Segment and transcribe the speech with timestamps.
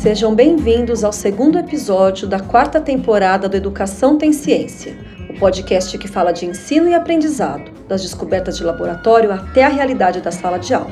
[0.00, 4.96] Sejam bem-vindos ao segundo episódio da quarta temporada do Educação Tem Ciência,
[5.28, 10.22] o podcast que fala de ensino e aprendizado, das descobertas de laboratório até a realidade
[10.22, 10.90] da sala de aula.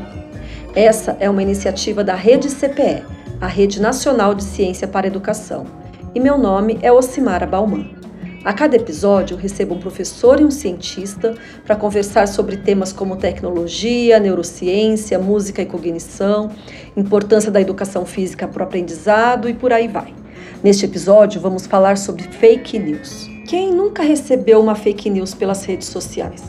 [0.77, 3.03] Essa é uma iniciativa da Rede CPE,
[3.41, 5.65] a Rede Nacional de Ciência para a Educação,
[6.15, 7.98] e meu nome é Ocimara Bauman.
[8.49, 11.35] A cada episódio, recebo um professor e um cientista
[11.67, 16.51] para conversar sobre temas como tecnologia, neurociência, música e cognição,
[16.97, 20.15] importância da educação física para o aprendizado e por aí vai.
[20.65, 23.29] Neste episódio, vamos falar sobre fake news.
[23.47, 26.43] Quem nunca recebeu uma fake news pelas redes sociais?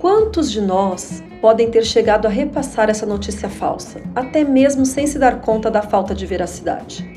[0.00, 5.16] Quantos de nós podem ter chegado a repassar essa notícia falsa, até mesmo sem se
[5.16, 7.13] dar conta da falta de veracidade?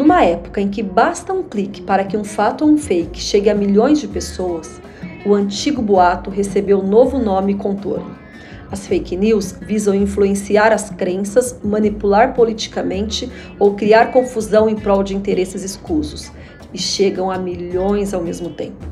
[0.00, 3.50] Numa época em que basta um clique para que um fato ou um fake chegue
[3.50, 4.80] a milhões de pessoas,
[5.26, 8.16] o antigo boato recebeu novo nome e contorno.
[8.70, 15.14] As fake news visam influenciar as crenças, manipular politicamente ou criar confusão em prol de
[15.14, 16.32] interesses escusos,
[16.72, 18.86] e chegam a milhões ao mesmo tempo.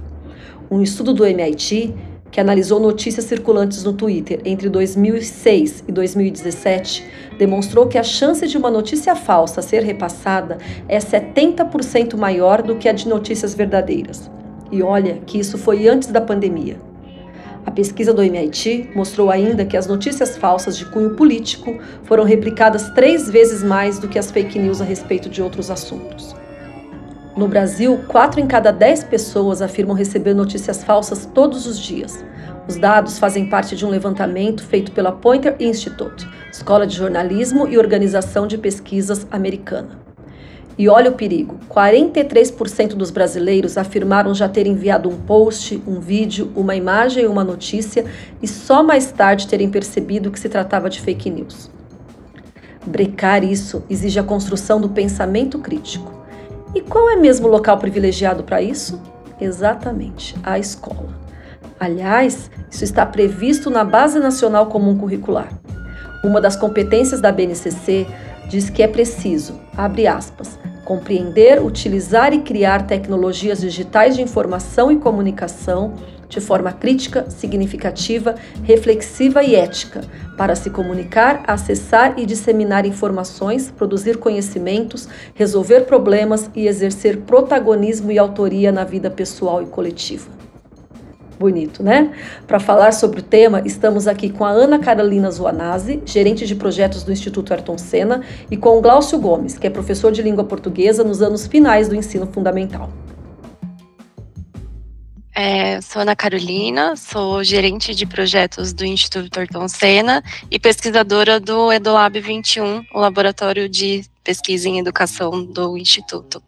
[0.71, 1.95] Um estudo do MIT
[2.31, 7.05] que analisou notícias circulantes no Twitter entre 2006 e 2017,
[7.39, 12.89] demonstrou que a chance de uma notícia falsa ser repassada é 70% maior do que
[12.89, 14.31] a de notícias verdadeiras.
[14.71, 16.77] E olha que isso foi antes da pandemia.
[17.65, 22.89] A pesquisa do MIT mostrou ainda que as notícias falsas de cunho político foram replicadas
[22.91, 26.35] três vezes mais do que as fake news a respeito de outros assuntos.
[27.39, 32.25] No Brasil, 4 em cada 10 pessoas afirmam receber notícias falsas todos os dias.
[32.67, 37.79] Os dados fazem parte de um levantamento feito pela Pointer Institute, escola de jornalismo e
[37.79, 40.01] organização de pesquisas americana.
[40.77, 46.51] E olha o perigo: 43% dos brasileiros afirmaram já ter enviado um post, um vídeo,
[46.57, 48.05] uma imagem ou uma notícia
[48.43, 51.71] e só mais tarde terem percebido que se tratava de fake news.
[52.85, 56.18] Brecar isso exige a construção do pensamento crítico.
[56.75, 59.01] E qual é mesmo o local privilegiado para isso?
[59.41, 61.09] Exatamente, a escola.
[61.81, 65.49] Aliás, isso está previsto na Base Nacional Comum Curricular.
[66.25, 68.07] Uma das competências da BNCC
[68.49, 74.97] diz que é preciso, abre aspas, compreender, utilizar e criar tecnologias digitais de informação e
[74.97, 75.95] comunicação
[76.29, 80.03] de forma crítica, significativa, reflexiva e ética,
[80.37, 88.19] para se comunicar, acessar e disseminar informações, produzir conhecimentos, resolver problemas e exercer protagonismo e
[88.19, 90.39] autoria na vida pessoal e coletiva.
[91.39, 92.13] Bonito, né?
[92.49, 97.05] Para falar sobre o tema, estamos aqui com a Ana Carolina Zuanazzi, gerente de projetos
[97.05, 101.05] do Instituto Ayrton Senna, e com o Glaucio Gomes, que é professor de língua portuguesa
[101.05, 102.91] nos anos finais do ensino fundamental.
[105.41, 111.73] É, sou Ana Carolina, sou gerente de projetos do Instituto Ayrton Senna e pesquisadora do
[111.73, 116.43] EduLab 21, o laboratório de pesquisa em educação do Instituto.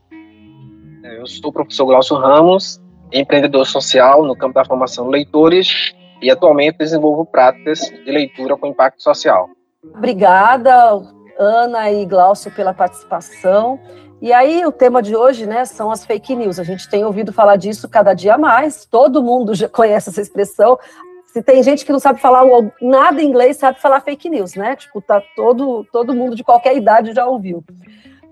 [1.04, 2.80] É, eu sou o professor Glaucio Ramos,
[3.12, 8.66] empreendedor social no campo da formação de leitores e atualmente desenvolvo práticas de leitura com
[8.66, 9.50] impacto social.
[9.94, 11.00] Obrigada,
[11.38, 13.78] Ana e Glaucio, pela participação.
[14.20, 16.58] E aí, o tema de hoje, né, são as fake news.
[16.58, 20.78] A gente tem ouvido falar disso cada dia mais, todo mundo já conhece essa expressão.
[21.26, 22.44] Se tem gente que não sabe falar
[22.82, 24.76] nada em inglês, sabe falar fake news, né?
[24.76, 27.64] Tipo, tá todo, todo mundo de qualquer idade já ouviu.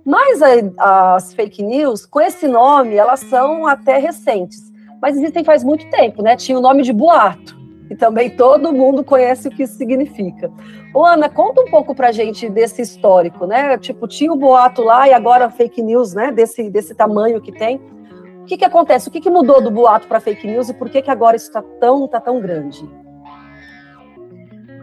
[0.04, 0.41] Mas
[0.78, 4.60] as fake news, com esse nome, elas são até recentes.
[5.00, 6.34] Mas existem faz muito tempo, né?
[6.34, 7.57] Tinha o nome de boato
[7.91, 10.50] e também todo mundo conhece o que isso significa.
[10.94, 13.78] Ô, Ana, conta um pouco pra gente desse histórico, né?
[13.78, 16.31] Tipo, tinha o boato lá e agora fake news, né?
[16.31, 17.81] Desse, desse tamanho que tem.
[18.43, 19.09] O que, que acontece?
[19.09, 21.47] O que, que mudou do boato para fake news e por que, que agora isso
[21.47, 22.88] está tão, tá tão grande?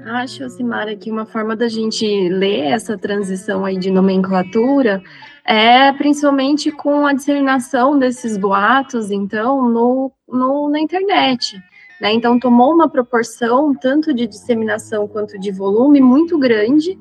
[0.06, 5.02] Acho, Simara, que uma forma da gente ler essa transição aí de nomenclatura
[5.44, 11.60] é principalmente com a disseminação desses boatos, então, no, no na internet.
[12.02, 12.14] Né?
[12.14, 17.00] Então, tomou uma proporção tanto de disseminação quanto de volume muito grande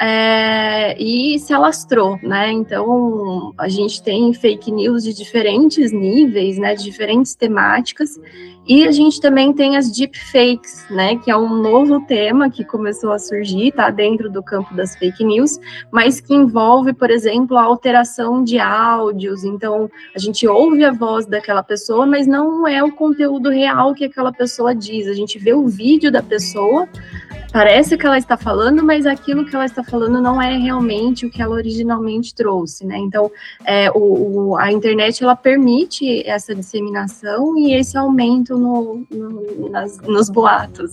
[0.00, 2.50] é, e se alastrou, né?
[2.50, 6.74] Então, a gente tem fake news de diferentes níveis, né?
[6.74, 8.18] De diferentes temáticas,
[8.66, 13.10] e a gente também tem as deepfakes, né, que é um novo tema que começou
[13.10, 15.58] a surgir, está dentro do campo das fake news,
[15.90, 19.42] mas que envolve, por exemplo, a alteração de áudios.
[19.42, 24.04] Então, a gente ouve a voz daquela pessoa, mas não é o conteúdo real que
[24.04, 25.08] aquela pessoa diz.
[25.08, 26.88] A gente vê o vídeo da pessoa,
[27.52, 31.30] parece que ela está falando, mas aquilo que ela está falando não é realmente o
[31.30, 32.96] que ela originalmente trouxe, né?
[32.98, 33.30] Então,
[33.64, 39.98] é, o, o, a internet ela permite essa disseminação e esse aumento no, no nas,
[39.98, 40.92] nos boatos.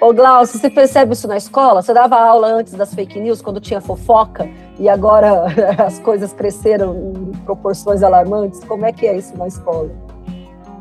[0.00, 1.82] Ô, Glaucio, você percebe isso na escola?
[1.82, 4.48] Você dava aula antes das fake news, quando tinha fofoca,
[4.78, 5.46] e agora
[5.84, 8.62] as coisas cresceram em proporções alarmantes?
[8.64, 9.90] Como é que é isso na escola?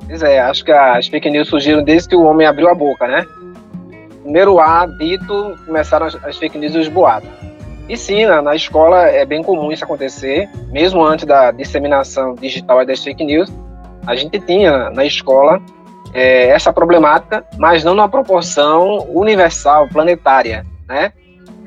[0.08, 3.08] Pois é, acho que as fake news surgiram desde que o homem abriu a boca,
[3.08, 3.26] né?
[4.24, 7.30] Primeiro A dito, começaram as, as fake news e os boatos.
[7.88, 12.86] E sim, na, na, escola é bem comum isso acontecer, mesmo antes da disseminação digital
[12.86, 13.52] das fake news,
[14.10, 15.62] a gente tinha na escola
[16.16, 21.14] é, essa problemática, mas não numa proporção universal, planetária, né?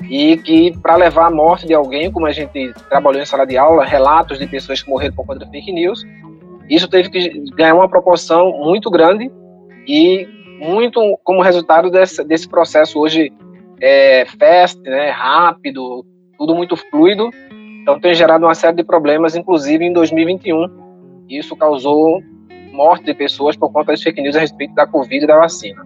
[0.09, 3.57] E que para levar à morte de alguém, como a gente trabalhou em sala de
[3.57, 6.03] aula, relatos de pessoas que morreram por conta da fake news,
[6.69, 9.31] isso teve que ganhar uma proporção muito grande
[9.87, 10.27] e
[10.59, 13.31] muito como resultado desse, desse processo hoje
[13.79, 16.05] é, fast, né, rápido,
[16.37, 17.29] tudo muito fluido.
[17.81, 20.67] Então tem gerado uma série de problemas, inclusive em 2021.
[21.29, 22.21] Isso causou
[22.73, 25.85] morte de pessoas por conta das fake news a respeito da Covid e da vacina.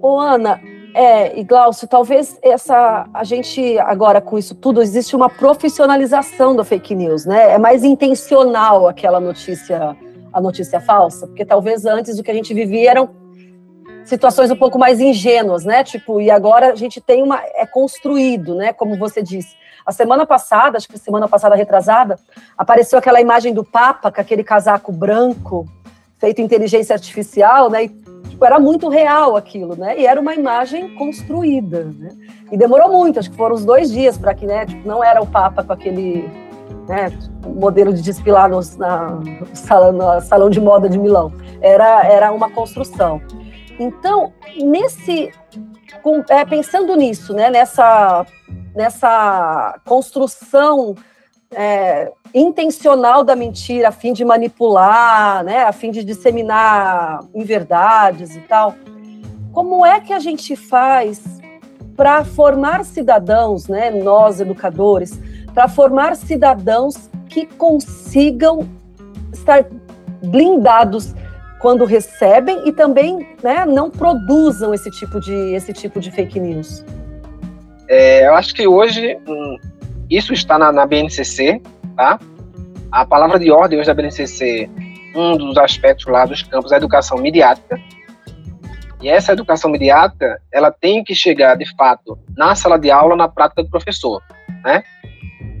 [0.00, 0.60] Ô, Ana,
[0.94, 6.64] é, e Glaucio, talvez essa a gente agora com isso tudo existe uma profissionalização da
[6.64, 7.52] fake news, né?
[7.52, 9.96] É mais intencional aquela notícia,
[10.32, 13.10] a notícia falsa, porque talvez antes o que a gente vivia eram
[14.04, 15.84] situações um pouco mais ingênuas, né?
[15.84, 18.72] Tipo, e agora a gente tem uma é construído, né?
[18.72, 19.56] Como você disse.
[19.88, 22.18] A semana passada, acho que semana passada retrasada,
[22.58, 25.66] apareceu aquela imagem do Papa com aquele casaco branco
[26.18, 27.84] feito inteligência artificial, né?
[27.84, 29.98] E, tipo, era muito real aquilo, né?
[29.98, 32.10] E era uma imagem construída, né?
[32.52, 34.66] E demorou muito, acho que foram uns dois dias para que, né?
[34.66, 36.30] Tipo, não era o Papa com aquele
[36.86, 37.10] né,
[37.46, 41.32] modelo de desfilar no, na, no, salão, no salão de moda de Milão.
[41.62, 43.22] Era, era uma construção.
[43.80, 45.32] Então, nesse,
[46.02, 48.26] com, é, pensando nisso, né, nessa
[48.78, 50.94] nessa construção
[51.50, 58.40] é, intencional da mentira a fim de manipular, né, a fim de disseminar inverdades e
[58.42, 58.76] tal.
[59.52, 61.40] Como é que a gente faz
[61.96, 65.18] para formar cidadãos, né, nós educadores,
[65.52, 68.60] para formar cidadãos que consigam
[69.32, 69.66] estar
[70.22, 71.16] blindados
[71.60, 76.84] quando recebem e também né, não produzam esse tipo de, esse tipo de fake news?
[77.88, 79.56] É, eu acho que hoje hum,
[80.10, 81.60] isso está na, na, BNCC,
[81.96, 82.18] tá?
[82.92, 84.68] A palavra de ordem hoje da BNCC,
[85.14, 87.80] um dos aspectos lá dos campos é a educação midiática.
[89.00, 93.28] E essa educação midiática, ela tem que chegar, de fato, na sala de aula, na
[93.28, 94.22] prática do professor,
[94.64, 94.82] né?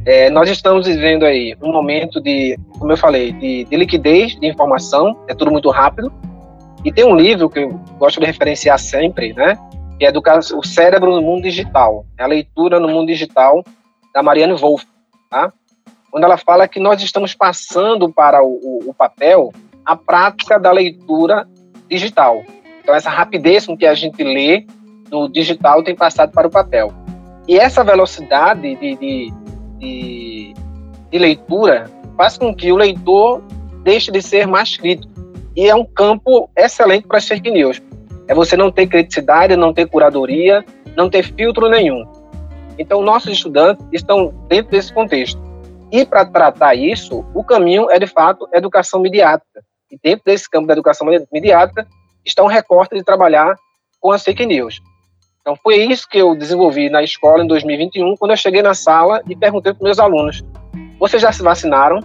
[0.04, 4.46] É, nós estamos vivendo aí um momento de, como eu falei, de, de liquidez de
[4.46, 6.12] informação, é tudo muito rápido.
[6.84, 9.56] E tem um livro que eu gosto de referenciar sempre, né?
[9.98, 10.12] Que é
[10.54, 13.64] o cérebro no mundo digital, é a leitura no mundo digital
[14.14, 14.86] da Marianne Wolff,
[15.28, 15.52] tá?
[16.10, 19.52] Quando ela fala que nós estamos passando para o, o, o papel
[19.84, 21.48] a prática da leitura
[21.88, 22.44] digital.
[22.80, 24.64] Então essa rapidez com que a gente lê
[25.10, 26.92] no digital tem passado para o papel.
[27.46, 29.32] E essa velocidade de, de,
[29.78, 30.54] de,
[31.10, 33.42] de leitura faz com que o leitor
[33.82, 35.12] deixe de ser mais crítico.
[35.56, 37.82] E é um campo excelente para as fake news
[38.28, 40.64] é você não ter criticidade, não ter curadoria,
[40.94, 42.04] não ter filtro nenhum.
[42.78, 45.40] Então, nossos estudantes estão dentro desse contexto.
[45.90, 49.62] E para tratar isso, o caminho é, de fato, educação midiática.
[49.90, 51.86] E dentro desse campo da educação midiática
[52.24, 53.56] está um recorte de trabalhar
[53.98, 54.80] com as fake news.
[55.40, 59.22] Então, foi isso que eu desenvolvi na escola em 2021, quando eu cheguei na sala
[59.26, 60.44] e perguntei para meus alunos:
[61.00, 62.00] vocês já se vacinaram?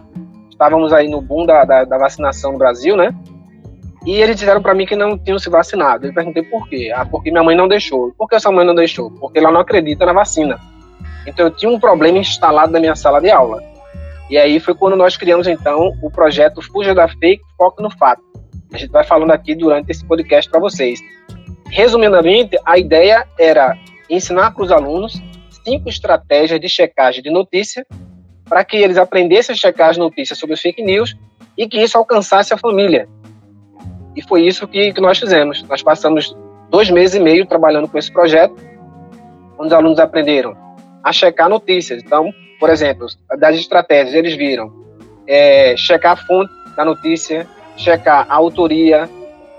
[0.50, 3.14] Estávamos aí no boom da, da, da vacinação no Brasil, né?
[4.06, 6.06] E eles disseram para mim que não tinham se vacinado.
[6.06, 6.92] Eu perguntei por quê.
[6.94, 8.14] Ah, porque minha mãe não deixou.
[8.18, 9.10] Por que sua mãe não deixou?
[9.12, 10.60] Porque ela não acredita na vacina.
[11.26, 13.64] Então eu tinha um problema instalado na minha sala de aula.
[14.30, 18.22] E aí foi quando nós criamos então o projeto Fuja da Fake, Foca no Fato.
[18.74, 21.00] A gente vai falando aqui durante esse podcast para vocês.
[21.70, 23.78] Resumidamente, a ideia era
[24.10, 25.22] ensinar para os alunos
[25.64, 27.86] cinco estratégias de checagem de notícia
[28.46, 31.16] para que eles aprendessem a checar as notícias sobre fake news
[31.58, 33.08] e que isso alcançasse a família,
[34.16, 35.64] e foi isso que, que nós fizemos.
[35.64, 36.36] Nós passamos
[36.70, 38.56] dois meses e meio trabalhando com esse projeto,
[39.58, 40.56] onde os alunos aprenderam
[41.04, 42.02] a checar notícias.
[42.04, 44.72] Então, por exemplo, das estratégias, eles viram
[45.28, 49.10] é, checar a fonte da notícia, checar a autoria,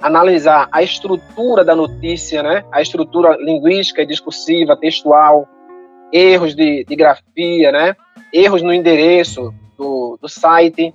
[0.01, 2.65] analisar a estrutura da notícia, né?
[2.73, 5.49] a estrutura linguística, discursiva, textual,
[6.13, 7.97] erros de, de grafia, né?
[8.33, 10.95] erros no endereço do, do site,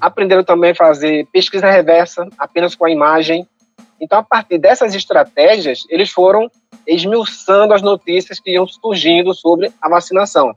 [0.00, 3.46] aprenderam também a fazer pesquisa reversa, apenas com a imagem.
[4.00, 6.50] Então, a partir dessas estratégias, eles foram
[6.86, 10.54] esmiuçando as notícias que iam surgindo sobre a vacinação.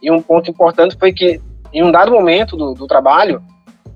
[0.00, 1.40] E um ponto importante foi que,
[1.72, 3.42] em um dado momento do, do trabalho,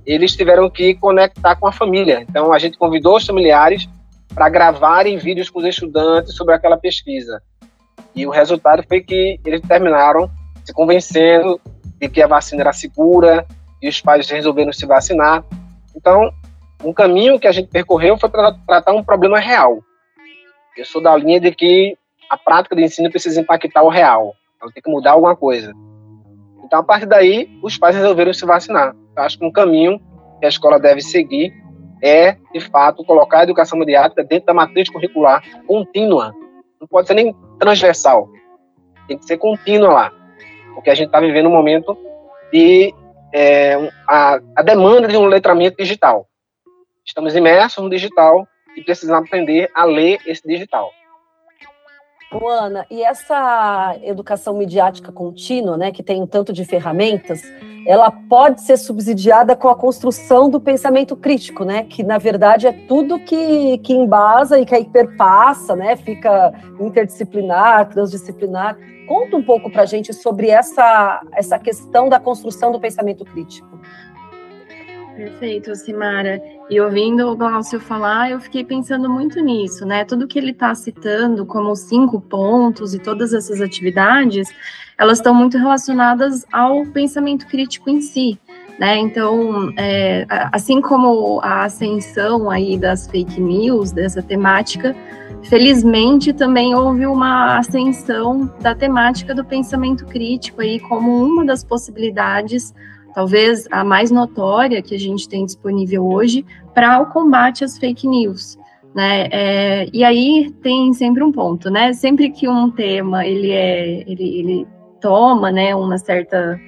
[0.05, 2.25] eles tiveram que conectar com a família.
[2.29, 3.89] Então, a gente convidou os familiares
[4.35, 7.43] para gravarem vídeos com os estudantes sobre aquela pesquisa.
[8.15, 10.31] E o resultado foi que eles terminaram
[10.65, 11.61] se convencendo
[11.99, 13.47] de que a vacina era segura
[13.81, 15.45] e os pais resolveram se vacinar.
[15.95, 16.31] Então,
[16.85, 19.83] um caminho que a gente percorreu foi para tratar um problema real.
[20.77, 21.97] Eu sou da linha de que
[22.31, 24.35] a prática de ensino precisa impactar o real.
[24.61, 25.73] Ela tem que mudar alguma coisa.
[26.65, 28.95] Então, a partir daí, os pais resolveram se vacinar.
[29.17, 30.01] Eu acho que um caminho
[30.39, 31.53] que a escola deve seguir
[32.03, 36.35] é, de fato, colocar a educação mediática dentro da matriz curricular contínua.
[36.81, 38.29] Não pode ser nem transversal.
[39.07, 40.13] Tem que ser contínua lá.
[40.75, 41.97] Porque a gente está vivendo um momento
[42.53, 42.95] de
[43.33, 43.75] é,
[44.07, 46.27] a, a demanda de um letramento digital.
[47.05, 50.91] Estamos imersos no digital e precisamos aprender a ler esse digital.
[52.31, 57.43] Ana, e essa educação midiática contínua, né, que tem um tanto de ferramentas,
[57.87, 62.73] ela pode ser subsidiada com a construção do pensamento crítico, né, que na verdade é
[62.73, 68.77] tudo que, que embasa e que aí perpassa, né, fica interdisciplinar, transdisciplinar.
[69.07, 73.81] Conta um pouco para a gente sobre essa, essa questão da construção do pensamento crítico.
[75.17, 76.43] Perfeito, Simara.
[76.71, 80.05] E ouvindo o Glaucio falar, eu fiquei pensando muito nisso, né?
[80.05, 84.49] Tudo que ele está citando como cinco pontos e todas essas atividades,
[84.99, 88.39] elas estão muito relacionadas ao pensamento crítico em si,
[88.79, 88.99] né?
[88.99, 94.95] Então, é, assim como a ascensão aí das fake news, dessa temática,
[95.45, 102.75] felizmente também houve uma ascensão da temática do pensamento crítico aí como uma das possibilidades
[103.19, 108.07] talvez a mais notória que a gente tem disponível hoje para o combate às fake
[108.07, 108.57] news.
[108.95, 109.27] Né?
[109.33, 111.93] É, e aí tem sempre um ponto, né?
[111.93, 114.67] Sempre que um tema ele é, ele, ele
[115.01, 116.61] toma, né, uma certa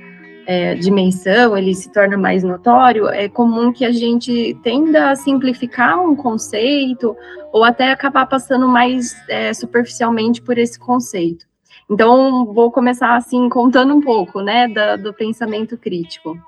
[0.44, 6.00] é, dimensão, ele se torna mais notório, é comum que a gente tenda a simplificar
[6.00, 7.16] um conceito
[7.52, 11.49] ou até acabar passando mais é, superficialmente por esse conceito.
[11.90, 16.38] Então, vou começar assim contando um pouco, né, da, do pensamento crítico.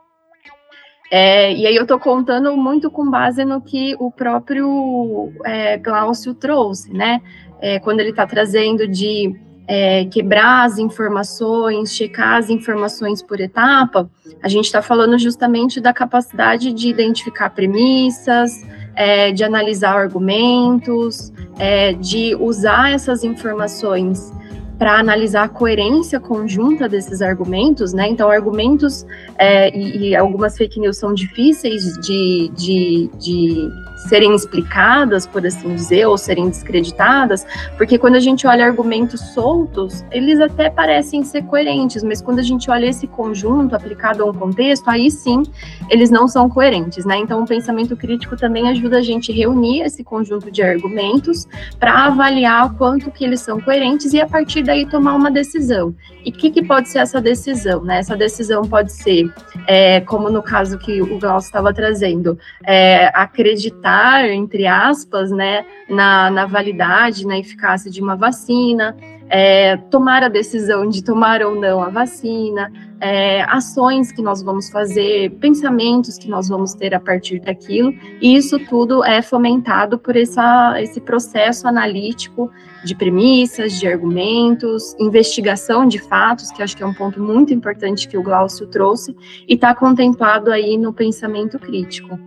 [1.10, 6.32] É, e aí eu estou contando muito com base no que o próprio é, Glaucio
[6.32, 7.20] trouxe, né?
[7.60, 9.34] É, quando ele está trazendo de
[9.68, 14.10] é, quebrar as informações, checar as informações por etapa,
[14.42, 18.52] a gente está falando justamente da capacidade de identificar premissas,
[18.94, 24.32] é, de analisar argumentos, é, de usar essas informações
[24.78, 28.08] para analisar a coerência conjunta desses argumentos, né?
[28.08, 29.06] Então, argumentos
[29.38, 33.70] é, e, e, algumas fake news são difíceis de, de, de
[34.08, 40.04] serem explicadas, por assim dizer, ou serem descreditadas, porque quando a gente olha argumentos soltos,
[40.10, 44.34] eles até parecem ser coerentes, mas quando a gente olha esse conjunto aplicado a um
[44.34, 45.42] contexto, aí sim
[45.88, 47.18] eles não são coerentes, né?
[47.18, 51.46] Então o pensamento crítico também ajuda a gente a reunir esse conjunto de argumentos
[51.78, 55.94] para avaliar o quanto que eles são coerentes e a partir daí tomar uma decisão.
[56.24, 57.82] E o que, que, pode ser essa decisão?
[57.82, 57.98] Né?
[57.98, 59.32] Essa decisão pode ser,
[59.66, 63.91] é, como no caso que o Glaucio estava trazendo, é, acreditar,
[64.28, 68.96] entre aspas, né, na, na validade, na eficácia de uma vacina,
[69.28, 72.70] é, tomar a decisão de tomar ou não a vacina,
[73.00, 78.36] é, ações que nós vamos fazer, pensamentos que nós vamos ter a partir daquilo, e
[78.36, 82.50] isso tudo é fomentado por essa, esse processo analítico
[82.84, 88.06] de premissas, de argumentos, investigação de fatos, que acho que é um ponto muito importante
[88.06, 89.16] que o Glaucio trouxe,
[89.48, 92.18] e está contemplado aí no pensamento crítico.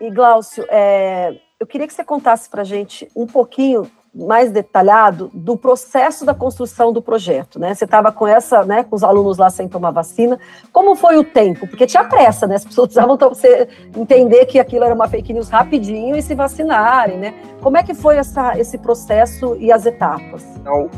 [0.00, 5.30] E Glaucio, é, eu queria que você contasse para a gente um pouquinho mais detalhado
[5.32, 7.74] do processo da construção do projeto, né?
[7.74, 10.38] Você estava com essa, né, com os alunos lá sem tomar vacina.
[10.72, 11.66] Como foi o tempo?
[11.66, 12.56] Porque tinha pressa, né?
[12.56, 17.18] As pessoas precisavam você entender que aquilo era uma fake news rapidinho e se vacinarem,
[17.18, 17.34] né?
[17.60, 20.44] Como é que foi essa, esse processo e as etapas?
[20.56, 20.90] Então,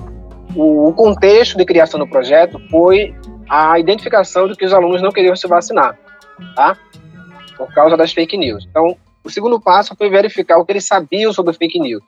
[0.56, 3.14] o contexto de criação do projeto foi
[3.48, 5.98] a identificação de que os alunos não queriam se vacinar,
[6.56, 6.78] tá?
[7.66, 8.66] Por causa das fake news.
[8.68, 12.02] Então, o segundo passo foi verificar o que eles sabiam sobre fake news.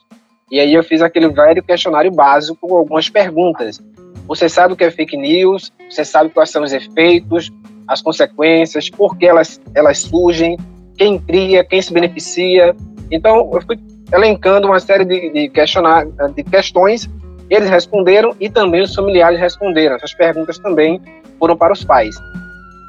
[0.50, 3.80] E aí eu fiz aquele velho questionário básico com algumas perguntas.
[4.26, 5.72] Você sabe o que é fake news?
[5.88, 7.52] Você sabe quais são os efeitos,
[7.86, 10.58] as consequências, por que elas, elas surgem,
[10.96, 12.74] quem cria, quem se beneficia?
[13.10, 13.78] Então, eu fui
[14.12, 17.08] elencando uma série de, de, questionar, de questões,
[17.50, 19.96] eles responderam e também os familiares responderam.
[19.96, 21.00] Essas perguntas também
[21.38, 22.14] foram para os pais.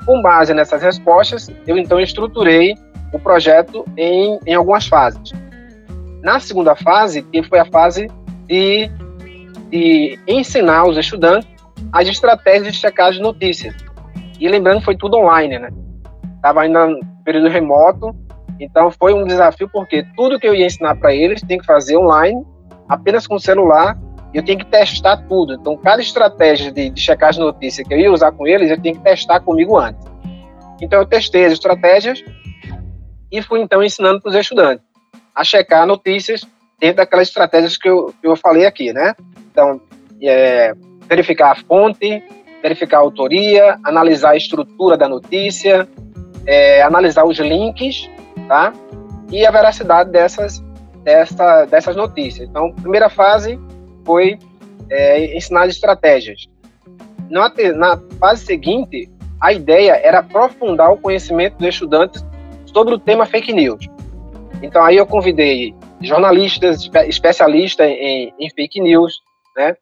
[0.05, 2.75] Com base nessas respostas, eu então estruturei
[3.12, 5.31] o projeto em, em algumas fases.
[6.21, 8.07] Na segunda fase, que foi a fase
[8.47, 8.89] de,
[9.69, 11.55] de ensinar os estudantes
[11.91, 13.75] as estratégias de checagem de notícias.
[14.39, 15.69] E lembrando, foi tudo online, né?
[16.35, 18.15] Estava ainda no período remoto,
[18.59, 21.97] Então foi um desafio porque tudo que eu ia ensinar para eles tem que fazer
[21.97, 22.45] online,
[22.88, 23.97] apenas com o celular,
[24.37, 25.53] eu tenho que testar tudo.
[25.53, 28.81] Então cada estratégia de, de checar as notícias que eu ia usar com eles, eu
[28.81, 30.05] tenho que testar comigo antes.
[30.81, 32.23] Então eu testei as estratégias
[33.31, 34.85] e fui então ensinando para os estudantes
[35.35, 36.47] a checar notícias
[36.79, 39.13] dentro daquelas estratégias que eu, que eu falei aqui, né?
[39.51, 39.81] Então,
[40.21, 40.73] é,
[41.07, 42.23] verificar a fonte,
[42.61, 45.87] verificar a autoria, analisar a estrutura da notícia,
[46.45, 48.09] é, analisar os links,
[48.47, 48.73] tá?
[49.31, 50.63] E a veracidade dessas,
[51.03, 52.47] dessa, dessas notícias.
[52.47, 53.59] Então, primeira fase
[54.05, 54.38] foi
[54.89, 56.47] é, ensinar as estratégias.
[57.29, 59.09] Na, na fase seguinte,
[59.41, 62.24] a ideia era aprofundar o conhecimento dos estudantes
[62.65, 63.88] sobre o tema fake news.
[64.62, 69.13] Então, aí eu convidei jornalistas, especialistas em, em fake news,
[69.55, 69.75] né?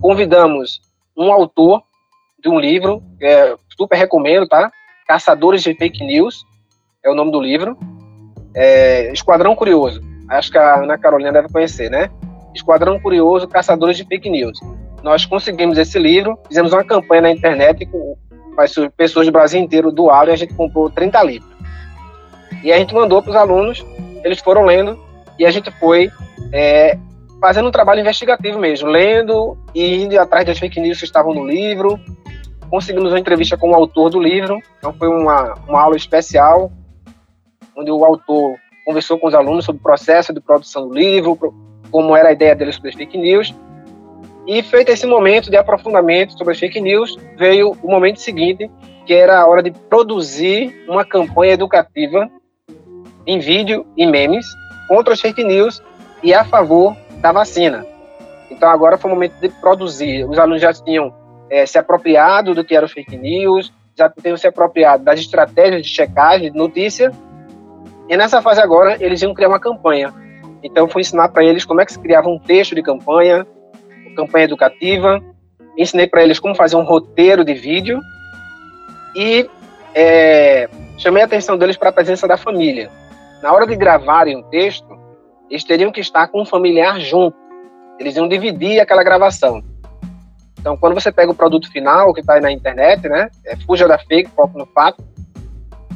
[0.00, 0.80] Convidamos
[1.16, 1.82] um autor
[2.40, 4.70] de um livro, é, super recomendo, tá?
[5.06, 6.44] Caçadores de Fake News,
[7.04, 7.76] é o nome do livro.
[8.54, 12.10] É, Esquadrão Curioso, acho que a Ana Carolina deve conhecer, né?
[12.54, 14.58] Esquadrão Curioso, Caçadores de Fake News.
[15.02, 18.16] Nós conseguimos esse livro, fizemos uma campanha na internet com
[18.96, 21.50] pessoas do Brasil inteiro doaram e a gente comprou 30 livros.
[22.62, 23.86] E a gente mandou para os alunos,
[24.24, 24.98] eles foram lendo
[25.38, 26.10] e a gente foi
[26.52, 26.98] é,
[27.40, 31.46] fazendo um trabalho investigativo mesmo, lendo e indo atrás das fake news que estavam no
[31.46, 31.98] livro.
[32.68, 36.70] Conseguimos uma entrevista com o autor do livro, então foi uma, uma aula especial,
[37.76, 41.36] onde o autor conversou com os alunos sobre o processo de produção do livro,
[41.90, 43.54] como era a ideia dele sobre as fake news.
[44.46, 48.70] E feito esse momento de aprofundamento sobre as fake news, veio o momento seguinte,
[49.06, 52.30] que era a hora de produzir uma campanha educativa
[53.26, 54.46] em vídeo e memes
[54.88, 55.82] contra as fake news
[56.22, 57.86] e a favor da vacina.
[58.50, 60.24] Então agora foi o momento de produzir.
[60.24, 61.14] Os alunos já tinham
[61.50, 65.82] é, se apropriado do que era o fake news, já tinham se apropriado das estratégias
[65.82, 67.12] de checagem de notícia.
[68.08, 70.12] E nessa fase agora eles iam criar uma campanha.
[70.62, 73.46] Então fui ensinar para eles como é que se criava um texto de campanha,
[74.16, 75.22] campanha educativa.
[75.76, 78.00] Ensinei para eles como fazer um roteiro de vídeo
[79.14, 79.48] e
[79.94, 82.90] é, chamei a atenção deles para a presença da família.
[83.42, 84.98] Na hora de gravarem um texto,
[85.48, 87.36] eles teriam que estar com um familiar junto.
[87.98, 89.62] Eles iam dividir aquela gravação.
[90.58, 93.30] Então, quando você pega o produto final, que está aí na internet, né?
[93.46, 95.02] É, fuja da fake, foco no fato.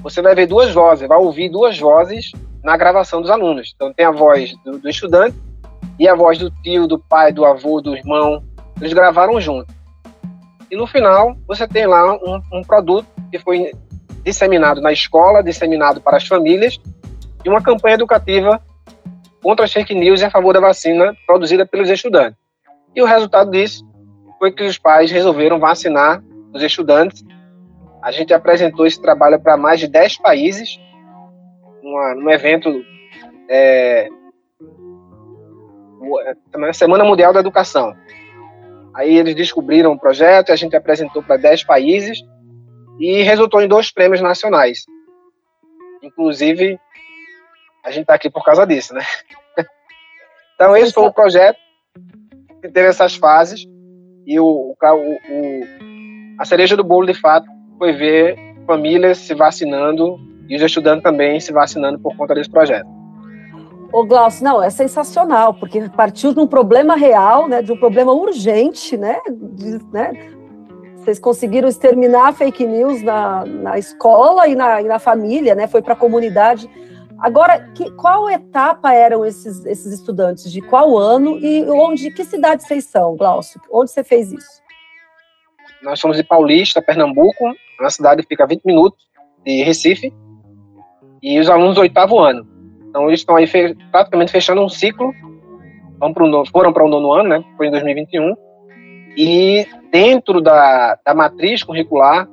[0.02, 3.72] Você vai ver duas vozes, vai ouvir duas vozes na gravação dos alunos.
[3.74, 5.36] Então, tem a voz do, do estudante
[5.98, 8.42] e a voz do tio, do pai, do avô, do irmão.
[8.80, 9.72] Eles gravaram junto.
[10.70, 13.72] E no final, você tem lá um, um produto que foi
[14.24, 16.80] disseminado na escola, disseminado para as famílias
[17.42, 18.60] de uma campanha educativa
[19.42, 22.38] contra as fake news e a favor da vacina produzida pelos estudantes.
[22.94, 23.84] E o resultado disso
[24.38, 27.24] foi que os pais resolveram vacinar os estudantes.
[28.02, 30.78] A gente apresentou esse trabalho para mais de 10 países,
[31.82, 32.84] num evento
[33.48, 34.08] é,
[36.72, 37.94] Semana Mundial da Educação.
[38.94, 42.18] Aí eles descobriram o projeto, a gente apresentou para 10 países
[42.98, 44.84] e resultou em dois prêmios nacionais.
[46.02, 46.78] Inclusive,
[47.84, 49.02] a gente está aqui por causa disso, né?
[50.54, 51.58] então, esse foi o projeto
[52.60, 53.64] que teve essas fases
[54.26, 55.60] e o, o, o,
[56.38, 57.46] a cereja do bolo, de fato,
[57.82, 62.86] foi ver famílias se vacinando e os estudantes também se vacinando por conta desse projeto.
[63.92, 68.12] Ô Glaucio, não, é sensacional, porque partiu de um problema real, né, de um problema
[68.12, 70.12] urgente, né, de, né
[70.94, 75.82] vocês conseguiram exterminar fake news na, na escola e na, e na família, né, foi
[75.82, 76.70] para a comunidade.
[77.18, 80.52] Agora, que, qual etapa eram esses, esses estudantes?
[80.52, 83.60] De qual ano e onde, que cidade vocês são, Glaucio?
[83.72, 84.61] Onde você fez isso?
[85.82, 89.04] Nós somos de Paulista, Pernambuco, uma cidade que fica a 20 minutos
[89.44, 90.12] de Recife,
[91.22, 92.46] e os alunos do oitavo ano.
[92.88, 95.12] Então, eles estão aí fe praticamente fechando um ciclo,
[95.98, 97.44] vão pro, foram para o nono ano, né?
[97.56, 98.34] Foi em 2021,
[99.16, 102.28] e dentro da, da matriz curricular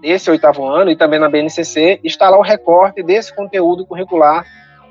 [0.00, 4.44] desse oitavo ano e também na BNCC, está lá o recorte desse conteúdo curricular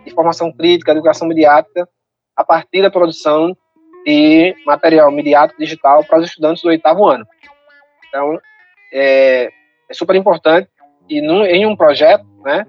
[0.04, 1.88] de formação crítica, educação midiática,
[2.36, 3.56] a partir da produção
[4.06, 7.26] de material midiático digital para os estudantes do oitavo ano.
[8.08, 8.40] Então,
[8.94, 9.50] é,
[9.90, 10.70] é super importante
[11.10, 12.66] e num, em um projeto, né,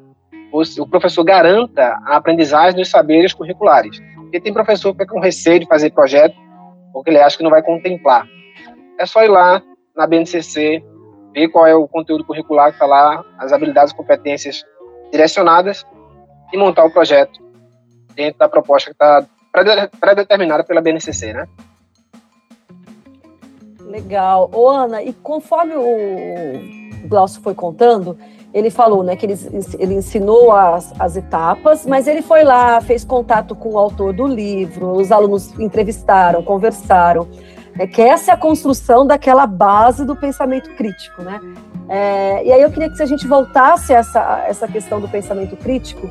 [0.52, 4.00] o, o, professor garanta a aprendizagem dos saberes curriculares.
[4.14, 6.34] Porque tem professor que fica com receio de fazer projeto,
[6.92, 8.26] porque ele acha que não vai contemplar.
[8.98, 9.62] É só ir lá
[9.94, 10.82] na BNCC,
[11.34, 14.64] ver qual é o conteúdo curricular que está lá, as habilidades e competências
[15.10, 15.84] direcionadas
[16.52, 17.44] e montar o projeto
[18.14, 19.26] dentro da proposta que está
[20.00, 21.48] pré-determinada pela BNCC, né?
[23.80, 24.50] Legal.
[24.52, 28.18] Ô, Ana, e conforme o Glaucio foi contando,
[28.52, 29.38] ele falou né, que ele,
[29.78, 34.26] ele ensinou as, as etapas, mas ele foi lá, fez contato com o autor do
[34.26, 37.28] livro, os alunos entrevistaram, conversaram,
[37.76, 41.22] né, que essa é a construção daquela base do pensamento crítico.
[41.22, 41.40] Né?
[41.88, 45.08] É, e aí eu queria que se a gente voltasse a essa, essa questão do
[45.08, 46.10] pensamento crítico,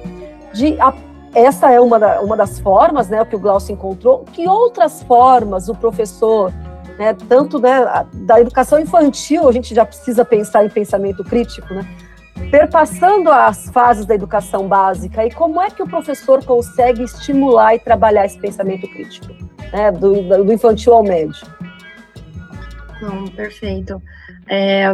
[0.53, 0.93] de a,
[1.35, 5.67] essa é uma, da, uma das formas né, que o Glaucio encontrou, que outras formas
[5.67, 6.51] o professor
[6.97, 11.85] né, tanto né, da educação infantil, a gente já precisa pensar em pensamento crítico, né,
[12.49, 17.79] perpassando as fases da educação básica, e como é que o professor consegue estimular e
[17.79, 19.27] trabalhar esse pensamento crítico,
[19.73, 21.45] né, do, do infantil ao médio?
[23.01, 24.01] Não, perfeito.
[24.47, 24.87] É,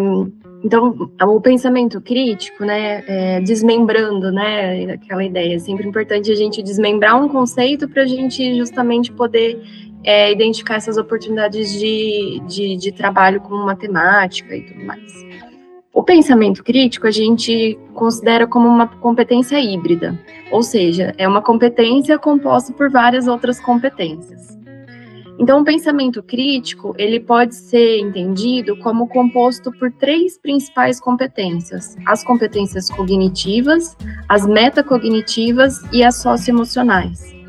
[0.64, 6.62] então, o pensamento crítico, né, é, desmembrando, né, aquela ideia, é sempre importante a gente
[6.62, 9.60] desmembrar um conceito para a gente justamente poder
[10.04, 15.12] é, identificar essas oportunidades de, de, de trabalho com matemática e tudo mais.
[15.94, 20.18] O pensamento crítico a gente considera como uma competência híbrida,
[20.52, 24.61] ou seja, é uma competência composta por várias outras competências.
[25.42, 32.24] Então, o pensamento crítico ele pode ser entendido como composto por três principais competências: as
[32.24, 33.98] competências cognitivas,
[34.30, 37.41] as metacognitivas e as socioemocionais.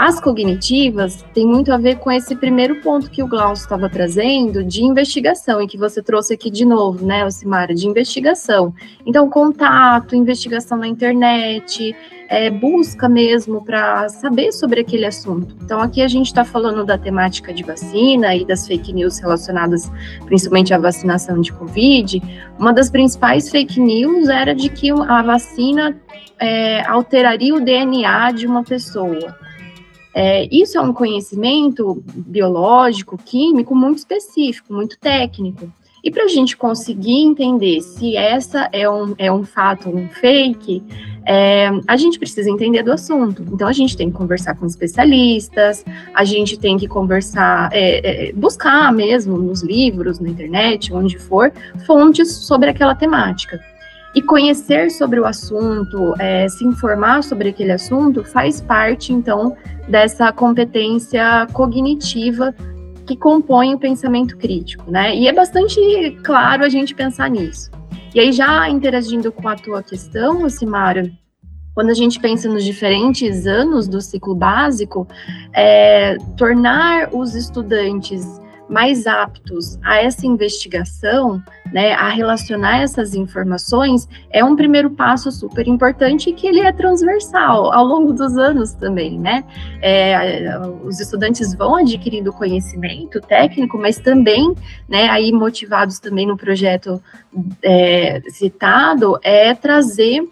[0.00, 4.64] As cognitivas têm muito a ver com esse primeiro ponto que o Glaucio estava trazendo
[4.64, 8.74] de investigação e que você trouxe aqui de novo, né, Ocimara, de investigação.
[9.04, 11.94] Então, contato, investigação na internet,
[12.30, 15.54] é, busca mesmo para saber sobre aquele assunto.
[15.62, 19.92] Então, aqui a gente está falando da temática de vacina e das fake news relacionadas
[20.24, 22.22] principalmente à vacinação de Covid.
[22.58, 25.94] Uma das principais fake news era de que a vacina
[26.38, 29.38] é, alteraria o DNA de uma pessoa.
[30.14, 35.72] É, isso é um conhecimento biológico, químico muito específico, muito técnico.
[36.02, 40.82] E para a gente conseguir entender se essa é um, é um fato, um fake,
[41.26, 43.44] é, a gente precisa entender do assunto.
[43.52, 48.32] Então a gente tem que conversar com especialistas, a gente tem que conversar, é, é,
[48.32, 51.52] buscar mesmo nos livros, na internet, onde for,
[51.86, 53.60] fontes sobre aquela temática.
[54.14, 59.56] E conhecer sobre o assunto, é, se informar sobre aquele assunto, faz parte, então,
[59.88, 62.54] dessa competência cognitiva
[63.06, 65.16] que compõe o pensamento crítico, né?
[65.16, 65.80] E é bastante
[66.24, 67.70] claro a gente pensar nisso.
[68.14, 71.10] E aí, já interagindo com a tua questão, Simara,
[71.74, 75.06] quando a gente pensa nos diferentes anos do ciclo básico,
[75.52, 78.40] é, tornar os estudantes
[78.70, 85.66] mais aptos a essa investigação, né, a relacionar essas informações, é um primeiro passo super
[85.66, 89.44] importante que ele é transversal ao longo dos anos também, né?
[89.82, 94.54] É, os estudantes vão adquirindo conhecimento técnico, mas também,
[94.88, 97.02] né, aí motivados também no projeto
[97.62, 100.28] é, citado, é trazer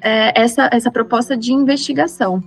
[0.00, 2.42] é, essa, essa proposta de investigação,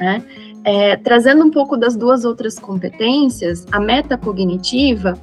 [0.00, 0.22] né?
[0.64, 5.14] É, trazendo um pouco das duas outras competências, a metacognitiva,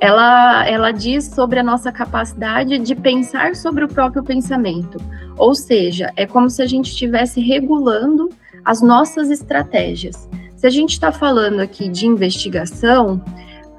[0.00, 4.98] ela, ela diz sobre a nossa capacidade de pensar sobre o próprio pensamento.
[5.36, 8.28] Ou seja, é como se a gente estivesse regulando
[8.64, 10.28] as nossas estratégias.
[10.56, 13.22] Se a gente está falando aqui de investigação,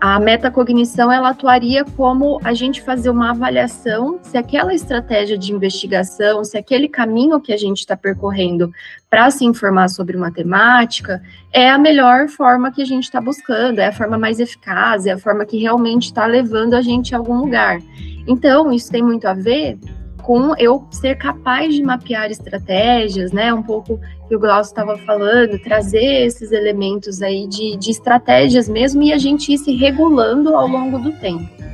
[0.06, 6.44] a metacognição ela atuaria como a gente fazer uma avaliação se aquela estratégia de investigação,
[6.44, 8.70] se aquele caminho que a gente está percorrendo
[9.10, 13.88] para se informar sobre matemática é a melhor forma que a gente está buscando, é
[13.88, 17.38] a forma mais eficaz, é a forma que realmente está levando a gente a algum
[17.38, 17.80] lugar.
[18.28, 19.80] Então, isso tem muito a ver
[20.24, 23.54] com eu ser capaz de mapear estratégias, né?
[23.54, 29.04] Um pouco que o Glaucio estava falando, trazer esses elementos aí de, de estratégias mesmo
[29.04, 31.73] e a gente ir se regulando ao longo do tempo.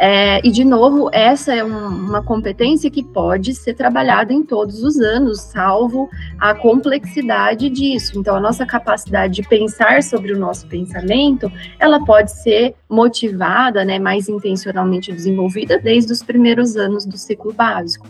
[0.00, 4.84] É, e, de novo, essa é um, uma competência que pode ser trabalhada em todos
[4.84, 6.08] os anos, salvo
[6.38, 8.16] a complexidade disso.
[8.16, 13.98] Então, a nossa capacidade de pensar sobre o nosso pensamento, ela pode ser motivada, né,
[13.98, 18.06] mais intencionalmente desenvolvida desde os primeiros anos do ciclo básico.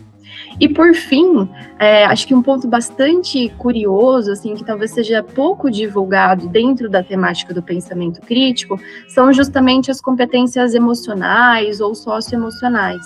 [0.59, 5.69] E por fim, é, acho que um ponto bastante curioso, assim, que talvez seja pouco
[5.71, 13.01] divulgado dentro da temática do pensamento crítico, são justamente as competências emocionais ou socioemocionais.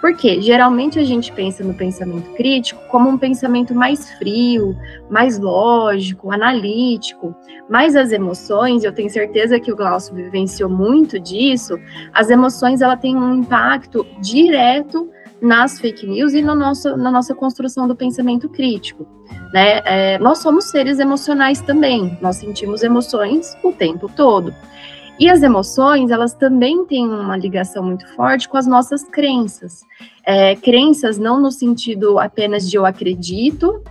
[0.00, 4.74] Porque geralmente a gente pensa no pensamento crítico como um pensamento mais frio,
[5.10, 7.34] mais lógico, analítico,
[7.68, 11.78] mas as emoções, eu tenho certeza que o Glaucio vivenciou muito disso,
[12.14, 17.34] as emoções ela têm um impacto direto nas fake news e no nosso, na nossa
[17.34, 19.06] construção do pensamento crítico.
[19.52, 19.80] Né?
[19.84, 24.54] É, nós somos seres emocionais também, nós sentimos emoções o tempo todo.
[25.20, 29.84] E as emoções, elas também têm uma ligação muito forte com as nossas crenças.
[30.24, 33.82] É, crenças não no sentido apenas de eu acredito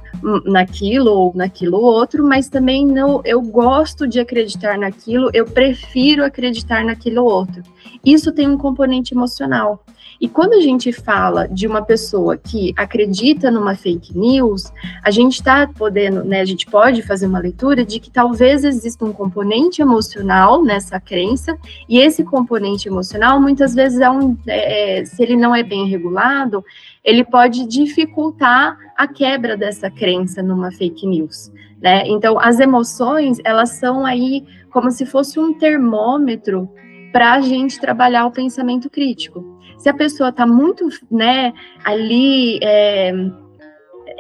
[0.46, 6.84] naquilo ou naquilo outro, mas também não eu gosto de acreditar naquilo, eu prefiro acreditar
[6.84, 7.62] naquilo outro.
[8.04, 9.84] Isso tem um componente emocional.
[10.20, 14.72] E quando a gente fala de uma pessoa que acredita numa fake news,
[15.04, 19.06] a gente está podendo, né, a gente pode fazer uma leitura de que talvez exista
[19.06, 25.22] um componente emocional nessa crença, e esse componente emocional muitas vezes é um, é, se
[25.24, 26.64] ele não é bem regulado,
[27.04, 31.52] ele pode dificultar a quebra dessa crença numa fake news.
[31.82, 32.04] Né?
[32.08, 36.70] Então, as emoções, elas são aí como se fosse um termômetro
[37.12, 39.59] para a gente trabalhar o pensamento crítico.
[39.80, 41.54] Se a pessoa está muito, né,
[41.86, 43.14] ali é,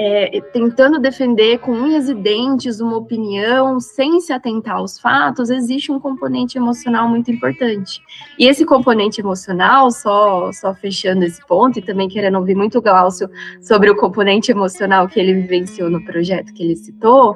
[0.01, 5.91] é, tentando defender com unhas e dentes uma opinião sem se atentar aos fatos, existe
[5.91, 7.99] um componente emocional muito importante.
[8.39, 12.81] E esse componente emocional, só, só fechando esse ponto, e também querendo ouvir muito o
[12.81, 13.29] Glaucio
[13.61, 17.35] sobre o componente emocional que ele vivenciou no projeto que ele citou,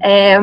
[0.00, 0.38] é,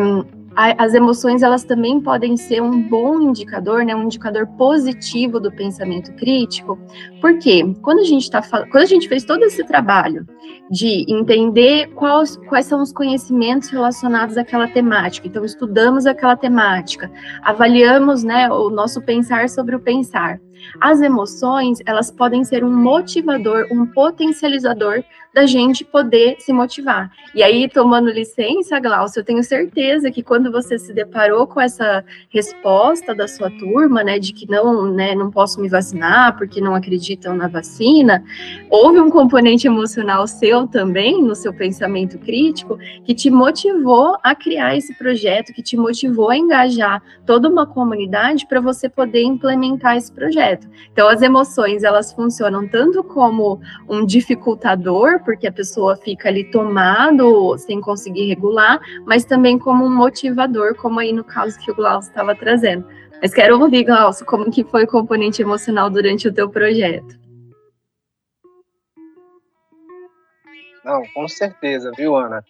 [0.55, 6.13] as emoções elas também podem ser um bom indicador, né, um indicador positivo do pensamento
[6.13, 6.77] crítico,
[7.19, 10.25] porque quando a gente está quando a gente fez todo esse trabalho
[10.69, 17.09] de entender quais, quais são os conhecimentos relacionados àquela temática, então estudamos aquela temática,
[17.43, 20.39] avaliamos, né, o nosso pensar sobre o pensar.
[20.79, 27.09] As emoções, elas podem ser um motivador, um potencializador da gente poder se motivar.
[27.33, 32.03] E aí, tomando licença, Glaucio, eu tenho certeza que quando você se deparou com essa
[32.29, 36.75] resposta da sua turma, né, de que não, né, não posso me vacinar porque não
[36.75, 38.23] acreditam na vacina,
[38.69, 44.75] houve um componente emocional seu também, no seu pensamento crítico, que te motivou a criar
[44.75, 50.11] esse projeto, que te motivou a engajar toda uma comunidade para você poder implementar esse
[50.11, 50.50] projeto.
[50.91, 57.57] Então, as emoções, elas funcionam tanto como um dificultador porque a pessoa fica ali tomado
[57.57, 62.09] sem conseguir regular, mas também como um motivador, como aí no caso que o Glaucio
[62.09, 62.85] estava trazendo.
[63.21, 67.19] Mas quero ouvir, Glaucio, como que foi o componente emocional durante o teu projeto?
[70.83, 72.43] Não, com certeza, viu, Ana?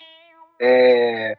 [0.59, 1.37] É...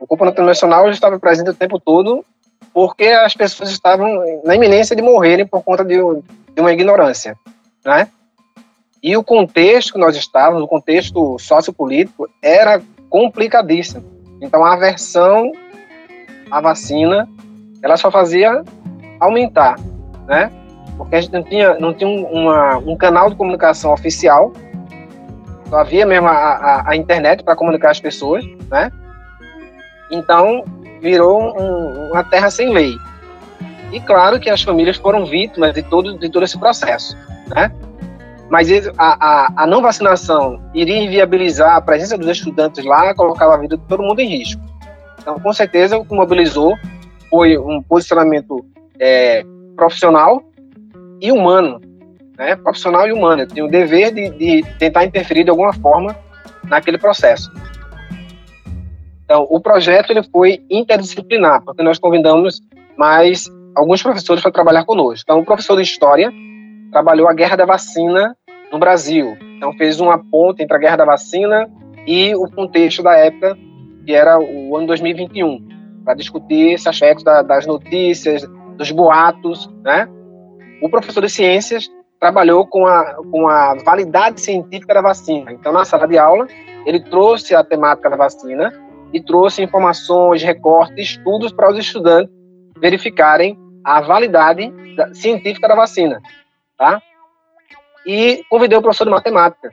[0.00, 2.24] O componente emocional estava presente o tempo todo
[2.72, 7.36] porque as pessoas estavam na iminência de morrerem por conta de, de uma ignorância,
[7.84, 8.08] né?
[9.02, 14.04] E o contexto que nós estávamos, o contexto sociopolítico, era complicadíssimo.
[14.40, 15.52] Então, a aversão
[16.50, 17.28] à vacina,
[17.82, 18.64] ela só fazia
[19.20, 19.76] aumentar,
[20.26, 20.50] né?
[20.96, 24.52] Porque a gente não tinha, não tinha uma, um canal de comunicação oficial,
[25.68, 28.90] só havia mesmo a, a, a internet para comunicar as pessoas, né?
[30.10, 30.64] Então,
[31.00, 32.94] virou um, uma terra sem lei.
[33.92, 37.16] E claro que as famílias foram vítimas de todo, de todo esse processo,
[37.54, 37.72] né?
[38.50, 43.58] mas a, a, a, não vacinação iria inviabilizar a presença dos estudantes lá, colocava a
[43.58, 44.60] vida de todo mundo em risco.
[45.20, 46.76] Então, com certeza, o que mobilizou
[47.28, 48.64] foi um posicionamento
[48.98, 49.44] é,
[49.76, 50.42] profissional
[51.20, 51.80] e humano,
[52.38, 52.56] né?
[52.56, 53.42] profissional e humano.
[53.42, 56.16] Eu tinha o dever de, de tentar interferir de alguma forma
[56.64, 57.50] naquele processo.
[59.28, 62.62] Então, o projeto ele foi interdisciplinar, porque nós convidamos
[62.96, 63.44] mais
[63.76, 65.22] alguns professores para trabalhar conosco.
[65.22, 66.32] Então, o professor de História
[66.90, 68.34] trabalhou a guerra da vacina
[68.72, 69.36] no Brasil.
[69.56, 71.68] Então fez uma ponte entre a guerra da vacina
[72.06, 73.56] e o contexto da época,
[74.06, 75.66] que era o ano 2021,
[76.04, 80.08] para discutir esse aspecto da, das notícias, dos boatos, né?
[80.80, 85.52] O professor de ciências trabalhou com a, com a validade científica da vacina.
[85.52, 86.46] Então, na sala de aula,
[86.86, 88.72] ele trouxe a temática da vacina
[89.12, 92.32] e trouxe informações, recortes, estudos para os estudantes
[92.78, 96.20] verificarem a validade da, científica da vacina
[96.78, 97.02] tá?
[98.06, 99.70] E convidei o professor de matemática,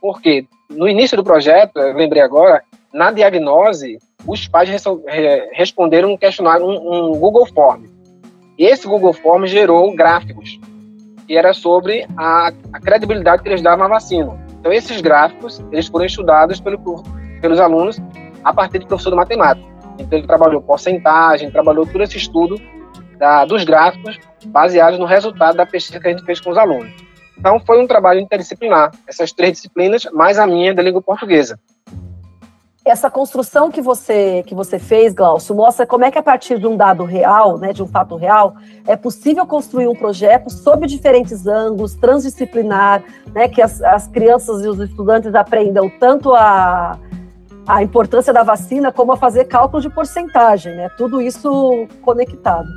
[0.00, 4.68] porque no início do projeto, lembrei agora, na diagnose, os pais
[5.52, 7.84] responderam um questionário, um, um Google Form.
[8.58, 10.58] E esse Google Form gerou gráficos,
[11.26, 14.38] que era sobre a, a credibilidade que eles davam à vacina.
[14.58, 16.78] Então, esses gráficos, eles foram estudados pelo,
[17.40, 18.00] pelos alunos
[18.44, 19.66] a partir do professor de matemática.
[19.98, 22.56] Então, ele trabalhou porcentagem, trabalhou todo esse estudo
[23.18, 26.92] da, dos gráficos baseados no resultado da pesquisa que a gente fez com os alunos.
[27.38, 31.58] Então, foi um trabalho interdisciplinar, essas três disciplinas, mais a minha da língua portuguesa.
[32.84, 36.66] Essa construção que você, que você fez, Glaucio, mostra como é que a partir de
[36.66, 38.56] um dado real, né, de um fato real,
[38.88, 44.68] é possível construir um projeto sob diferentes ângulos, transdisciplinar, né, que as, as crianças e
[44.68, 46.98] os estudantes aprendam tanto a,
[47.66, 52.68] a importância da vacina como a fazer cálculo de porcentagem, né, tudo isso conectado.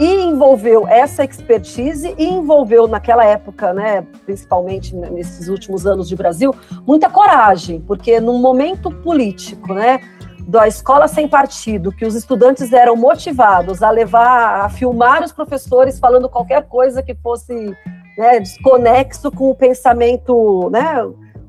[0.00, 6.54] e envolveu essa expertise e envolveu naquela época, né, principalmente nesses últimos anos de Brasil,
[6.86, 10.00] muita coragem, porque num momento político, né,
[10.46, 15.98] da escola sem partido, que os estudantes eram motivados a levar, a filmar os professores
[15.98, 17.76] falando qualquer coisa que fosse
[18.16, 21.04] né, desconexo com o pensamento, né,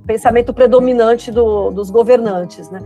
[0.09, 2.79] pensamento predominante do, dos governantes, né?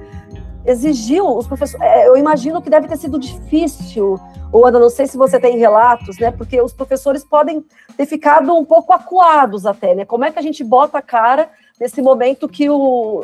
[0.65, 1.81] Exigiu os professores.
[1.81, 4.19] É, eu imagino que deve ter sido difícil,
[4.51, 6.31] ou Ana, não sei se você tem relatos, né?
[6.31, 7.63] Porque os professores podem
[7.95, 10.03] ter ficado um pouco acuados até, né?
[10.03, 13.23] Como é que a gente bota a cara nesse momento que o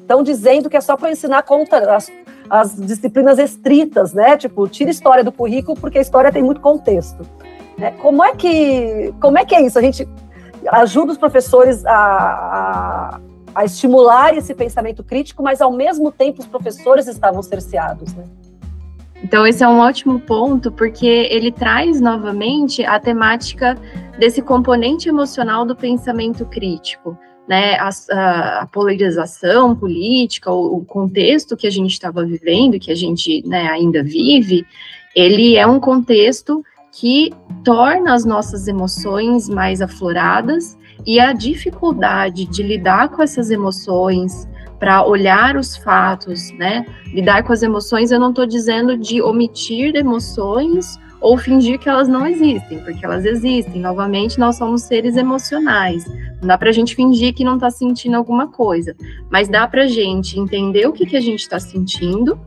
[0.00, 2.12] estão dizendo que é só para ensinar contra as,
[2.48, 4.36] as, disciplinas estritas, né?
[4.36, 7.26] Tipo, tira história do currículo porque a história tem muito contexto.
[7.76, 7.90] Né?
[8.00, 9.76] Como é que como é que é isso?
[9.76, 10.08] A gente
[10.70, 13.20] ajuda os professores a, a,
[13.54, 18.24] a estimular esse pensamento crítico, mas ao mesmo tempo os professores estavam cerceados, né?
[19.22, 23.74] Então, esse é um ótimo ponto, porque ele traz novamente a temática
[24.18, 27.90] desse componente emocional do pensamento crítico né, a,
[28.62, 33.68] a, polarização política, o, o, contexto que a gente estava vivendo, que a gente né,
[33.68, 34.66] ainda vive,
[35.14, 37.32] ele é um contexto que
[37.64, 45.04] torna as nossas emoções mais afloradas e a dificuldade de lidar com essas emoções, para
[45.04, 46.84] olhar os fatos, né?
[47.06, 52.06] Lidar com as emoções, eu não estou dizendo de omitir emoções ou fingir que elas
[52.06, 53.80] não existem, porque elas existem.
[53.80, 56.04] Novamente, nós somos seres emocionais.
[56.40, 58.94] Não dá para a gente fingir que não está sentindo alguma coisa,
[59.30, 62.38] mas dá para a gente entender o que, que a gente está sentindo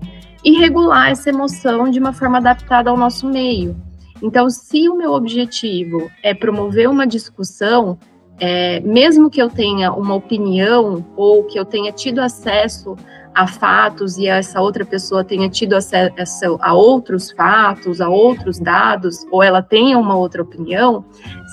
[0.44, 3.76] e regular essa emoção de uma forma adaptada ao nosso meio.
[4.22, 7.98] Então, se o meu objetivo é promover uma discussão,
[8.40, 12.96] é, mesmo que eu tenha uma opinião ou que eu tenha tido acesso
[13.34, 19.26] a fatos e essa outra pessoa tenha tido acesso a outros fatos, a outros dados,
[19.32, 21.06] ou ela tenha uma outra opinião,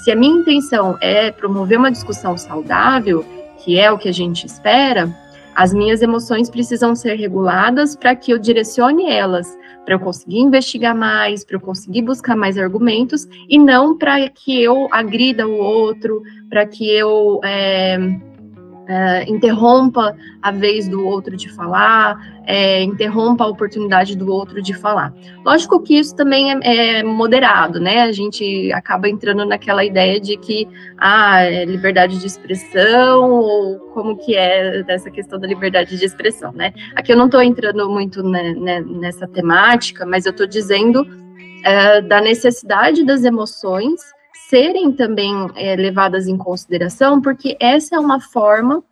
[0.02, 3.22] se a minha intenção é promover uma discussão saudável,
[3.58, 5.14] que é o que a gente espera,
[5.54, 10.96] as minhas emoções precisam ser reguladas para que eu direcione elas, para eu conseguir investigar
[10.96, 16.22] mais, para eu conseguir buscar mais argumentos, e não para que eu agrida o outro,
[16.48, 17.40] para que eu.
[17.44, 17.98] É,
[18.86, 22.16] é, interrompa a vez do outro de falar,
[22.46, 25.12] é, interrompa a oportunidade do outro de falar.
[25.44, 28.02] Lógico que isso também é, é, moderado, né?
[28.02, 30.68] A gente acaba entrando naquela ideia de que
[30.98, 36.52] ah, é liberdade de expressão, ou como que é dessa questão da liberdade de expressão,
[36.52, 36.72] né?
[36.94, 41.06] Aqui eu não estou entrando muito né, né, nessa temática, mas eu estou dizendo
[41.64, 44.00] é, da necessidade das emoções
[44.54, 48.84] serem também é, levadas em consideração, porque essa é uma forma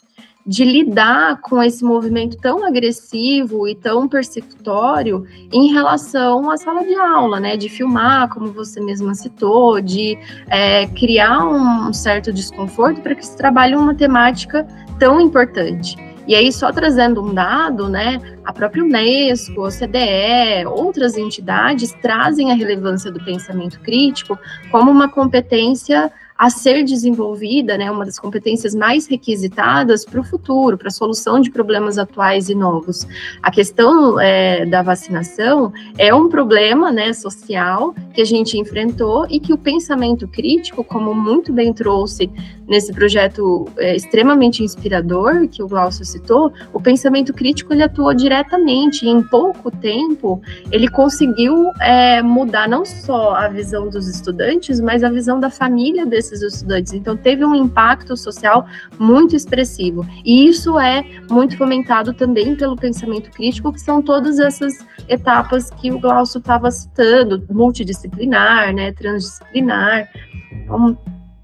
[0.45, 6.97] de lidar com esse movimento tão agressivo e tão persecutório em relação à sala de
[6.97, 7.57] aula, né?
[7.57, 13.37] De filmar, como você mesma citou, de é, criar um certo desconforto para que se
[13.37, 14.67] trabalhe uma temática
[14.99, 15.97] tão importante.
[16.27, 22.53] E aí, só trazendo um dado, né, a própria Unesco, a CDE, outras entidades trazem
[22.53, 24.39] a relevância do pensamento crítico
[24.71, 30.77] como uma competência a ser desenvolvida, né, uma das competências mais requisitadas para o futuro,
[30.77, 33.07] para a solução de problemas atuais e novos.
[33.41, 39.39] A questão é, da vacinação é um problema né, social que a gente enfrentou e
[39.39, 42.29] que o pensamento crítico, como muito bem trouxe
[42.67, 49.05] nesse projeto é, extremamente inspirador que o Glaucio citou, o pensamento crítico ele atuou diretamente
[49.05, 55.05] e em pouco tempo ele conseguiu é, mudar não só a visão dos estudantes, mas
[55.05, 56.93] a visão da família desses estudantes.
[56.93, 58.65] Então teve um impacto social
[58.99, 64.73] muito expressivo e isso é muito fomentado também pelo pensamento crítico, que são todas essas
[65.09, 70.09] etapas que o Glaucio estava citando, multidisciplinar, né, transdisciplinar.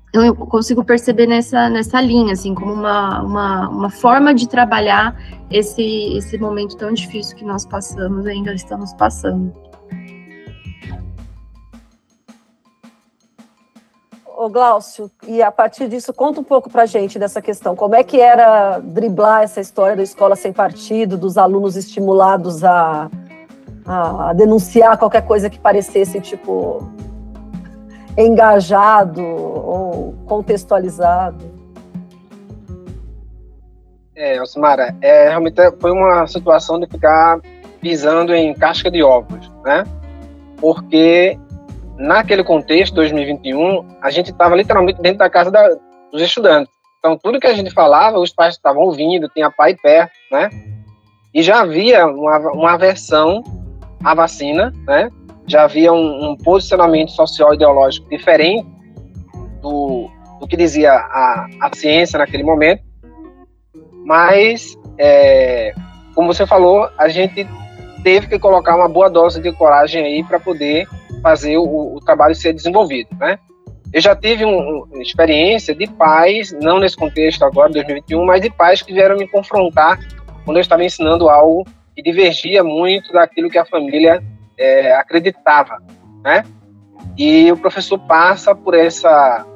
[0.09, 5.15] Então, eu consigo perceber nessa, nessa linha, assim, como uma, uma, uma forma de trabalhar
[5.51, 9.53] esse, esse momento tão difícil que nós passamos, ainda estamos passando.
[14.41, 17.75] Ô Glaucio, e a partir disso, conta um pouco para gente dessa questão.
[17.75, 23.11] Como é que era driblar essa história da escola sem partido, dos alunos estimulados a,
[23.85, 26.89] a denunciar qualquer coisa que parecesse, tipo,
[28.17, 31.45] engajado ou contextualizado?
[34.15, 37.41] É, Osmara, é, realmente foi uma situação de ficar
[37.81, 39.83] pisando em casca de ovos, né?
[40.61, 41.37] Porque
[41.99, 45.69] naquele contexto, 2021, a gente estava literalmente dentro da casa da,
[46.13, 46.73] dos estudantes.
[46.99, 50.49] Então, tudo que a gente falava, os pais estavam ouvindo, tinha pai perto, né?
[51.35, 53.43] E já havia uma, uma aversão
[54.03, 55.11] à vacina, né?
[55.49, 58.69] já havia um, um posicionamento social ideológico diferente
[59.63, 62.83] do, do que dizia a, a ciência naquele momento,
[64.05, 65.75] mas, é,
[66.15, 67.49] como você falou, a gente
[68.05, 70.87] teve que colocar uma boa dose de coragem aí para poder
[71.21, 73.39] fazer o, o, trabalho ser desenvolvido, né?
[73.93, 78.51] Eu já tive um, uma experiência de pais, não nesse contexto agora, 2021, mas de
[78.51, 79.99] pais que vieram me confrontar
[80.45, 81.65] quando eu estava ensinando algo
[81.95, 84.23] que divergia muito daquilo que a família
[84.59, 85.83] é, acreditava,
[86.23, 86.45] né?
[87.17, 89.47] E o professor passa por essa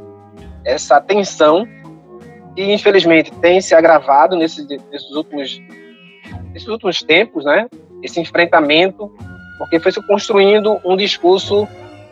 [0.64, 1.66] essa tensão
[2.54, 5.60] que infelizmente tem se agravado nesses, nesses últimos
[6.52, 7.66] nesses últimos tempos, né?
[8.02, 9.12] Esse enfrentamento,
[9.62, 11.68] porque foi se construindo um discurso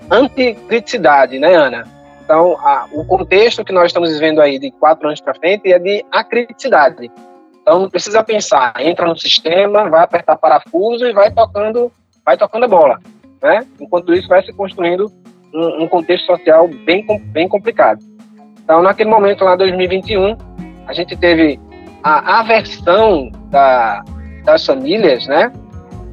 [0.09, 1.85] anticriticidade, né, Ana?
[2.23, 5.77] Então, a, o contexto que nós estamos vivendo aí de quatro anos para frente é
[5.77, 7.11] de acriticidade.
[7.61, 11.91] Então, não precisa pensar, entra no sistema, vai apertar parafuso e vai tocando,
[12.25, 13.01] vai tocando a bola,
[13.43, 13.67] né?
[13.81, 15.11] Enquanto isso, vai se construindo
[15.53, 17.99] um, um contexto social bem, bem complicado.
[18.63, 20.37] Então, naquele momento lá, 2021,
[20.87, 21.59] a gente teve
[22.05, 24.05] a aversão da,
[24.45, 25.51] das famílias, né?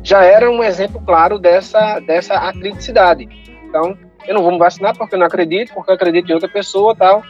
[0.07, 3.27] Já era um exemplo claro dessa, dessa acriticidade.
[3.65, 6.47] Então, eu não vou me vacinar porque eu não acredito, porque eu acredito em outra
[6.47, 7.21] pessoa tal,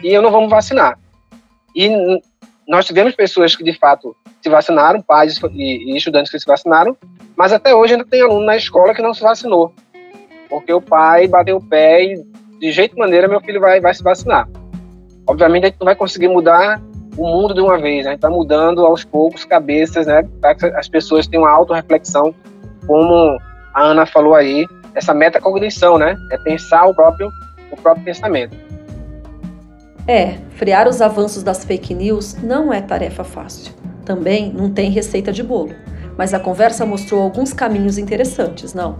[0.00, 0.96] e eu não vou me vacinar.
[1.74, 1.90] E
[2.68, 6.96] nós tivemos pessoas que, de fato, se vacinaram, pais e, e estudantes que se vacinaram,
[7.36, 9.74] mas até hoje ainda tem aluno na escola que não se vacinou,
[10.48, 12.24] porque o pai bateu o pé e,
[12.60, 14.48] de jeito maneira, meu filho vai, vai se vacinar.
[15.26, 16.80] Obviamente, a gente não vai conseguir mudar
[17.20, 20.64] o mundo de uma vez, a gente está mudando aos poucos cabeças, né, para que
[20.64, 22.34] as pessoas tenham uma autorreflexão,
[22.86, 23.38] como
[23.74, 27.30] a Ana falou aí, essa metacognição, né, é pensar o próprio,
[27.70, 28.56] o próprio pensamento.
[30.08, 33.74] É, frear os avanços das fake news não é tarefa fácil.
[34.02, 35.74] Também não tem receita de bolo.
[36.16, 38.96] Mas a conversa mostrou alguns caminhos interessantes, não?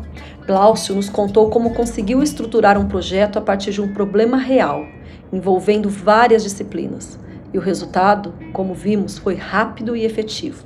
[0.47, 4.85] Glaucio nos contou como conseguiu estruturar um projeto a partir de um problema real
[5.33, 7.18] envolvendo várias disciplinas.
[7.53, 10.64] E o resultado, como vimos, foi rápido e efetivo.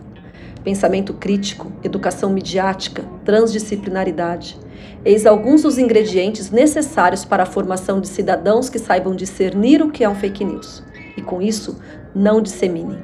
[0.62, 4.59] Pensamento crítico, educação midiática, transdisciplinaridade.
[5.05, 10.05] Eis alguns dos ingredientes necessários para a formação de cidadãos que saibam discernir o que
[10.05, 10.82] é um fake news.
[11.16, 11.78] E com isso,
[12.14, 12.99] não disseminem.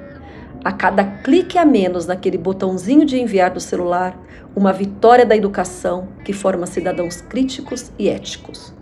[0.64, 4.18] A cada clique a menos naquele botãozinho de enviar do celular,
[4.54, 8.79] uma vitória da educação que forma cidadãos críticos e éticos.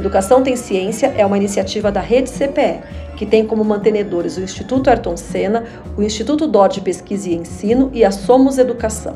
[0.00, 2.80] Educação Tem Ciência é uma iniciativa da Rede CPE,
[3.18, 7.90] que tem como mantenedores o Instituto Ayrton Senna, o Instituto Dó de Pesquisa e Ensino
[7.92, 9.12] e a Somos Educação.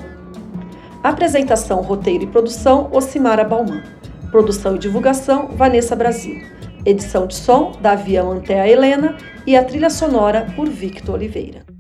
[1.03, 3.83] Apresentação, roteiro e produção, Ocimara Bauman.
[4.31, 6.43] Produção e divulgação, Vanessa Brasil.
[6.85, 9.17] Edição de som, Davi Mantea Helena
[9.47, 11.74] e a trilha sonora por Victor Oliveira.